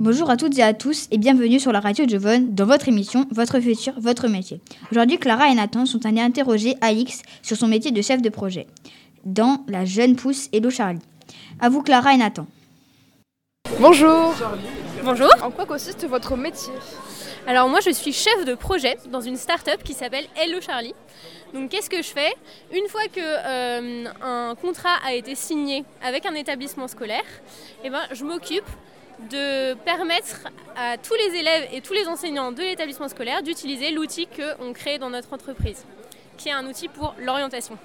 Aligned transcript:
Bonjour 0.00 0.28
à 0.28 0.36
toutes 0.36 0.58
et 0.58 0.62
à 0.62 0.74
tous 0.74 1.06
et 1.12 1.18
bienvenue 1.18 1.60
sur 1.60 1.70
la 1.70 1.78
radio 1.78 2.04
Jovonne 2.08 2.52
dans 2.52 2.66
votre 2.66 2.88
émission 2.88 3.26
Votre 3.30 3.60
futur, 3.60 3.94
votre 3.96 4.26
métier. 4.26 4.60
Aujourd'hui, 4.90 5.18
Clara 5.18 5.48
et 5.48 5.54
Nathan 5.54 5.86
sont 5.86 6.04
allés 6.04 6.20
interroger 6.20 6.74
Alix 6.80 7.22
sur 7.42 7.56
son 7.56 7.68
métier 7.68 7.92
de 7.92 8.02
chef 8.02 8.20
de 8.20 8.28
projet 8.28 8.66
dans 9.24 9.64
La 9.68 9.84
Jeune 9.84 10.16
Pousse 10.16 10.48
Hello 10.52 10.68
Charlie. 10.68 10.98
À 11.60 11.68
vous 11.68 11.82
Clara 11.82 12.12
et 12.12 12.16
Nathan. 12.16 12.46
Bonjour. 13.78 14.34
Bonjour. 15.04 15.30
En 15.42 15.52
quoi 15.52 15.64
consiste 15.64 16.04
votre 16.06 16.36
métier? 16.36 16.72
Alors 17.46 17.68
moi 17.68 17.78
je 17.78 17.90
suis 17.90 18.12
chef 18.12 18.44
de 18.44 18.54
projet 18.54 18.96
dans 19.12 19.20
une 19.20 19.36
start-up 19.36 19.82
qui 19.84 19.92
s'appelle 19.92 20.24
Hello 20.34 20.60
Charlie. 20.60 20.94
Donc 21.52 21.70
qu'est-ce 21.70 21.88
que 21.88 21.98
je 21.98 22.08
fais? 22.08 22.34
Une 22.72 22.88
fois 22.88 23.06
que 23.12 23.20
euh, 23.20 24.08
un 24.22 24.54
contrat 24.56 24.96
a 25.06 25.14
été 25.14 25.36
signé 25.36 25.84
avec 26.02 26.26
un 26.26 26.34
établissement 26.34 26.88
scolaire, 26.88 27.22
eh 27.84 27.90
ben, 27.90 28.00
je 28.12 28.24
m'occupe 28.24 28.64
de 29.30 29.74
permettre 29.74 30.48
à 30.76 30.98
tous 30.98 31.14
les 31.14 31.38
élèves 31.38 31.68
et 31.72 31.80
tous 31.80 31.92
les 31.92 32.08
enseignants 32.08 32.52
de 32.52 32.62
l'établissement 32.62 33.08
scolaire 33.08 33.42
d'utiliser 33.42 33.90
l'outil 33.90 34.26
qu'on 34.26 34.72
crée 34.72 34.98
dans 34.98 35.10
notre 35.10 35.32
entreprise, 35.32 35.84
qui 36.36 36.48
est 36.48 36.52
un 36.52 36.66
outil 36.66 36.88
pour 36.88 37.14
l'orientation. 37.18 37.78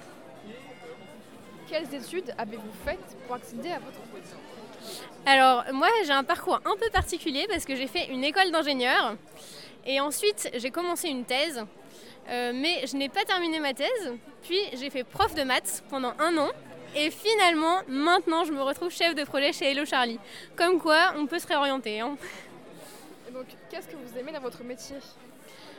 Quelles 1.68 1.94
études 1.94 2.34
avez-vous 2.36 2.72
faites 2.84 3.16
pour 3.26 3.36
accéder 3.36 3.70
à 3.70 3.78
votre 3.78 4.00
métier 4.12 4.36
Alors 5.24 5.64
moi 5.72 5.88
j'ai 6.04 6.12
un 6.12 6.24
parcours 6.24 6.60
un 6.64 6.76
peu 6.76 6.90
particulier 6.90 7.46
parce 7.48 7.64
que 7.64 7.76
j'ai 7.76 7.86
fait 7.86 8.08
une 8.08 8.24
école 8.24 8.50
d'ingénieur 8.50 9.14
et 9.86 10.00
ensuite 10.00 10.50
j'ai 10.54 10.70
commencé 10.70 11.08
une 11.08 11.24
thèse, 11.24 11.64
euh, 12.28 12.52
mais 12.54 12.86
je 12.86 12.96
n'ai 12.96 13.08
pas 13.08 13.24
terminé 13.24 13.60
ma 13.60 13.72
thèse, 13.72 14.12
puis 14.42 14.60
j'ai 14.74 14.90
fait 14.90 15.04
prof 15.04 15.34
de 15.34 15.42
maths 15.42 15.84
pendant 15.90 16.12
un 16.18 16.36
an 16.38 16.48
et 16.94 17.10
finalement, 17.10 17.80
maintenant, 17.88 18.44
je 18.44 18.52
me 18.52 18.62
retrouve 18.62 18.90
chef 18.90 19.14
de 19.14 19.24
projet 19.24 19.52
chez 19.52 19.70
Hello 19.70 19.84
Charlie. 19.84 20.18
Comme 20.56 20.80
quoi, 20.80 21.12
on 21.16 21.26
peut 21.26 21.38
se 21.38 21.46
réorienter. 21.46 22.00
Hein. 22.00 22.16
Et 23.28 23.32
donc, 23.32 23.46
qu'est-ce 23.70 23.88
que 23.88 23.96
vous 23.96 24.18
aimez 24.18 24.32
dans 24.32 24.40
votre 24.40 24.62
métier? 24.64 24.96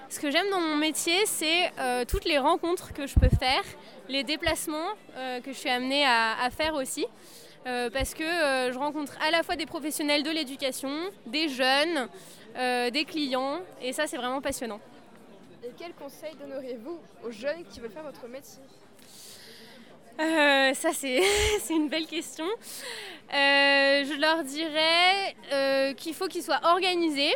Ce 0.09 0.20
que 0.20 0.30
j'aime 0.30 0.50
dans 0.50 0.59
mon 0.59 0.76
métier, 0.76 1.26
c'est 1.26 1.72
euh, 1.80 2.03
toutes 2.06 2.26
les 2.26 2.38
rencontres 2.38 2.94
que 2.94 3.08
je 3.08 3.16
peux 3.18 3.30
faire, 3.30 3.64
les 4.09 4.23
déplacements 4.23 4.90
euh, 5.16 5.40
que 5.40 5.53
je 5.53 5.58
suis 5.58 5.70
amenée 5.70 6.06
à, 6.06 6.42
à 6.42 6.50
faire 6.50 6.73
aussi. 6.76 7.06
Euh, 7.68 7.90
parce 7.92 8.16
que 8.16 8.23
je 8.23 8.78
rencontre 8.78 9.14
à 9.22 9.30
la 9.30 9.44
fois 9.44 9.56
des 9.56 9.68
professionnels 9.68 10.23
de 10.23 10.31
l'éducation, 10.31 10.92
des 11.28 11.48
jeunes, 11.48 12.09
des 12.56 13.06
clients, 13.06 13.62
et 13.81 13.94
ça 13.94 14.08
c'est 14.08 14.18
vraiment 14.18 14.42
passionnant. 14.42 14.80
Et 15.64 15.70
quels 15.78 15.94
conseils 15.94 16.36
donneriez-vous 16.42 17.00
aux 17.23 17.31
jeunes 17.31 17.64
qui 17.72 17.80
veulent 17.80 17.92
faire 17.92 18.03
votre 18.03 18.28
métier? 18.28 18.64
Euh, 20.20 20.73
ça, 20.73 20.90
c'est 20.94 21.22
une 21.70 21.90
belle 21.90 22.06
question. 22.06 22.45
Euh, 22.45 24.04
je 24.06 24.20
leur 24.20 24.44
dirais 24.44 25.36
euh, 25.53 25.94
qu'il 25.94 26.14
faut 26.14 26.28
qu'ils 26.28 26.44
soient 26.44 26.59
organisés, 26.64 27.34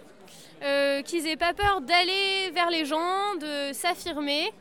euh, 0.63 1.01
qu'ils 1.01 1.23
n'aient 1.23 1.37
pas 1.37 1.53
peur 1.53 1.81
d'aller 1.81 2.51
vers 2.53 2.69
les 2.69 2.85
gens, 2.85 3.35
de 3.39 3.73
s'affirmer 3.73 4.51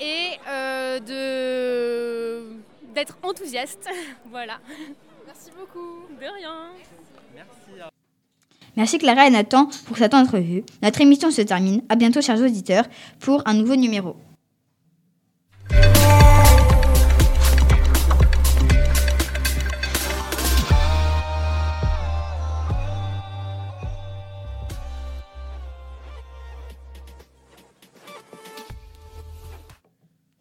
et 0.00 0.30
euh, 0.48 1.00
de 1.00 2.56
d'être 2.94 3.18
enthousiastes. 3.22 3.88
voilà. 4.30 4.58
Merci 5.26 5.50
beaucoup. 5.56 6.06
De 6.18 6.24
rien. 6.24 6.70
Merci 8.76 8.98
Clara 8.98 9.26
et 9.26 9.30
Nathan 9.30 9.68
pour 9.86 9.96
cette 9.96 10.12
entrevue. 10.12 10.62
Notre 10.82 11.00
émission 11.00 11.30
se 11.30 11.40
termine. 11.42 11.82
À 11.88 11.96
bientôt 11.96 12.20
chers 12.20 12.40
auditeurs 12.40 12.84
pour 13.20 13.42
un 13.46 13.54
nouveau 13.54 13.76
numéro. 13.76 14.16